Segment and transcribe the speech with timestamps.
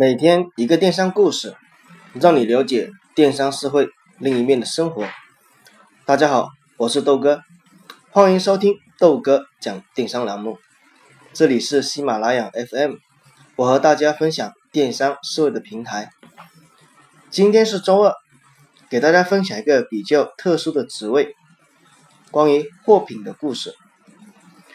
[0.00, 1.56] 每天一个电商故事，
[2.12, 3.88] 让你了解电商社会
[4.20, 5.04] 另一面的生活。
[6.04, 7.42] 大家好，我是豆哥，
[8.12, 10.56] 欢迎收听豆哥讲电商栏目。
[11.32, 12.94] 这里是喜马拉雅 FM，
[13.56, 16.12] 我和大家分享电商社会的平台。
[17.28, 18.14] 今天是周二，
[18.88, 21.34] 给大家分享一个比较特殊的职位，
[22.30, 23.74] 关于货品的故事。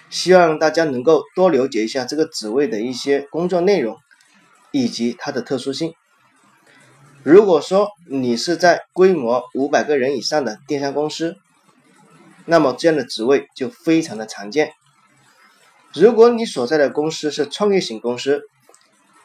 [0.09, 3.97] 希望大家能够多了解一下这个职位的一些工作内容。
[4.73, 5.93] 以及它的特殊性。
[7.23, 11.37] 如果说你是在规模五百个人以上的电商公司，
[12.45, 14.73] 那么这样的职位就非常的常见。
[15.93, 18.41] 如果你所在的公司是创业型公司，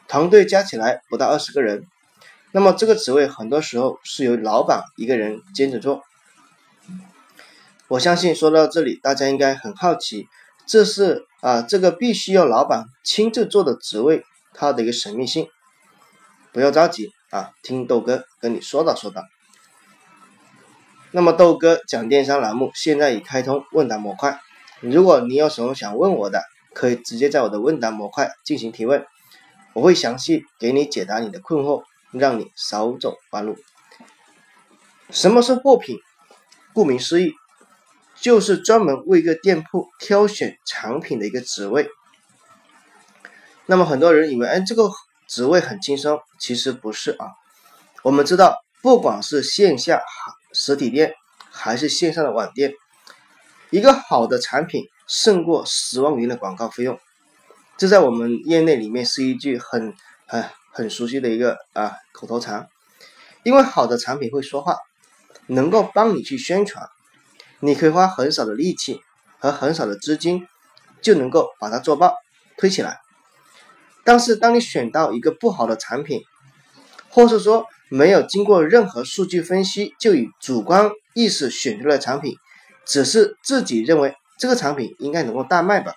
[0.07, 1.85] 团队加起来不到二十个人，
[2.53, 6.03] 那么这个职位很多时候是由老板一个人兼着做。
[7.89, 10.27] 我相信说到这里，大家应该很好奇，
[10.67, 14.23] 这是啊这个必须要老板亲自做的职位。
[14.59, 15.47] 它的一个神秘性，
[16.51, 19.23] 不要着急啊，听豆哥跟你说道说道。
[21.11, 24.41] 那么豆哥讲电商栏目现在已开通问答模块，
[24.81, 26.43] 如果你有什么想问我的，
[26.73, 29.07] 可以直接在我的问答模块进行提问，
[29.71, 33.57] 我会详细给你解答你的困惑，让你少走弯路。
[35.09, 35.97] 什么是货品？
[36.73, 37.33] 顾名思义，
[38.19, 41.89] 就是专门为一个店铺挑选产品的一个职位。
[43.69, 44.89] 那么很多人以为，哎，这个
[45.27, 47.27] 职位很轻松，其实不是啊。
[48.01, 50.01] 我们知道，不管是线下
[50.51, 51.13] 实体店，
[51.51, 52.73] 还是线上的网店，
[53.69, 56.99] 一个好的产品胜过十万元的广告费用。
[57.77, 59.93] 这在我们业内里面是一句很
[60.25, 62.67] 很很熟悉的一个啊口头禅。
[63.43, 64.77] 因为好的产品会说话，
[65.45, 66.89] 能够帮你去宣传，
[67.59, 68.99] 你可以花很少的力气
[69.37, 70.47] 和很少的资金，
[71.03, 72.15] 就能够把它做爆
[72.57, 72.99] 推起来。
[74.09, 76.23] 但是，当你选到一个不好的产品，
[77.11, 82.35] 或是说没有经过任何数据分析就以主观意识选出来的产品，
[82.87, 85.93] 只是自己认为这个产品应该能够大卖吧，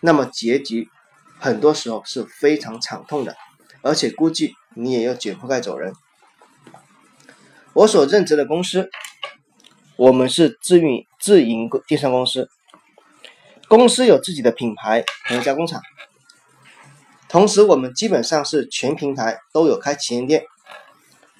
[0.00, 0.90] 那么结局
[1.38, 3.34] 很多时候是非常惨痛的，
[3.80, 5.94] 而且估计你也要卷铺盖走人。
[7.72, 8.90] 我所任职的公司，
[9.96, 12.50] 我们是自运自营电商公司，
[13.66, 15.80] 公司有自己的品牌和加工厂。
[17.30, 20.42] 同时，我们基本上是全平台都有开旗舰店，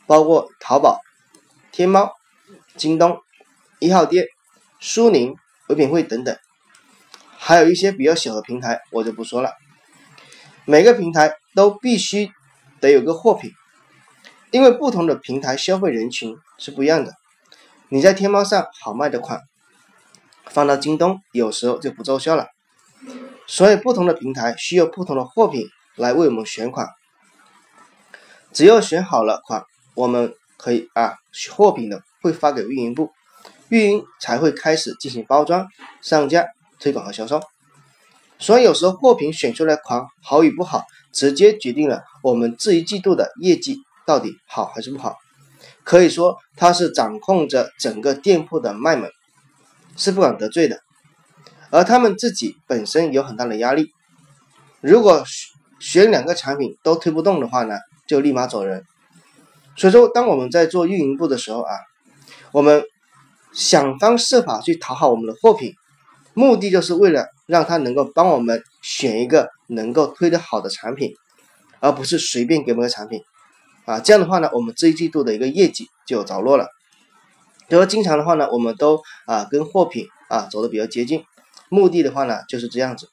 [0.06, 1.00] 包括淘宝、
[1.72, 2.12] 天猫、
[2.76, 3.18] 京东、
[3.80, 4.24] 一号店、
[4.78, 5.34] 苏宁、
[5.68, 6.36] 唯品会等等，
[7.36, 9.52] 还有一些比较小的平台，我就不说了。
[10.64, 12.30] 每个平台都必须
[12.80, 13.50] 得有个货品，
[14.52, 17.14] 因为不同的平台消费人群是不一样的。
[17.88, 19.40] 你在天猫上好卖的款，
[20.44, 22.46] 放到京东有时候就不奏效了。
[23.48, 25.66] 所以，不同的平台需要不同的货品。
[26.00, 26.88] 来为我们选款，
[28.54, 31.16] 只要选好了款，我们可以啊，
[31.52, 33.10] 货品的会发给运营部，
[33.68, 35.68] 运营才会开始进行包装、
[36.00, 36.46] 上架、
[36.78, 37.42] 推广和销售。
[38.38, 45.16] 所以有时候货品选出来款好与不好，直接决定了我们这一季度的业绩到底好还是不好。
[45.84, 49.10] 可以说它是掌控着整个店铺的卖门，
[49.98, 50.80] 是不敢得罪的。
[51.68, 53.92] 而他们自己本身有很大的压力，
[54.80, 55.22] 如果。
[55.80, 58.84] 选两个产品都推不动的话呢，就立马走人。
[59.76, 61.74] 所以说，当我们在做运营部的时候啊，
[62.52, 62.84] 我们
[63.52, 65.72] 想方设法去讨好我们的货品，
[66.34, 71.14] 目的就是为了让他能够帮我们选一个能够推得好的产品，
[71.80, 73.22] 而不是随便给我们个产品
[73.86, 74.00] 啊。
[74.00, 76.68] 这样的话呢，我们这一季度的一个业绩就有着落了。
[77.68, 81.24] 比如经常的话呢，我们都啊跟货品啊走的比较接近，
[81.68, 83.08] 目的的话呢就是这样子。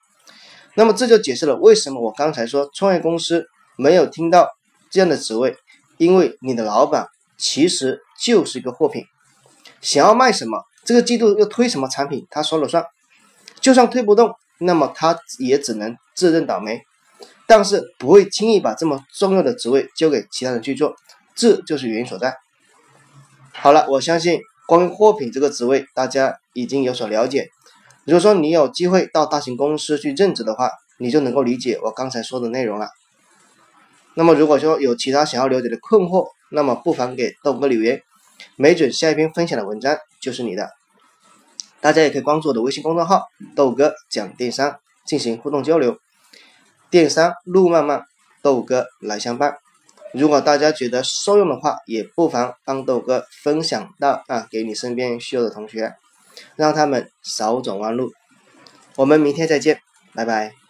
[0.77, 4.47] 那么这就解释了为什么我刚才说创业公司没有听到
[4.91, 5.57] 这样的职位，
[5.97, 9.03] 因为你的老板其实就是一个货品，
[9.81, 12.85] 想要卖什么，这个季度又推什么产品，他说了算。
[13.59, 16.83] 就算推不动，那么他也只能自认倒霉，
[17.47, 20.95] 但是不会轻易把这么重要的职位交给其他人去做，
[21.35, 22.35] 这就是原因所在。
[23.51, 27.49] 好了，我相信关于货品这个职位，大家已经有所了解。
[28.07, 32.89] 如果说你有机会到大型公司去任职的话，你就能够理解我刚才说的内容了。
[34.13, 38.01] 那么如果说有其他想要了解的困惑，那么不妨给豆哥留言，
[38.55, 40.71] 没准下一篇分享的文章就是你的。
[41.81, 43.23] 大家也可以关注我的微信公众号
[43.57, 45.99] “豆哥讲电商”进行互动交流。
[46.89, 48.05] 电商路漫漫，
[48.41, 49.57] 豆哥来相伴。
[50.13, 55.93] 如果大家觉得受用的话，也不妨帮豆哥分享到啊，给你身边需要的同学。
[56.55, 58.11] 让他们少走弯路。
[58.95, 59.79] 我们明天再见，
[60.13, 60.66] 拜拜。